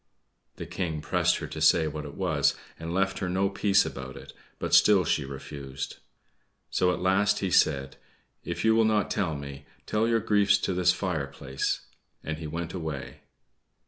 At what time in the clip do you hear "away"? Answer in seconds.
12.73-13.19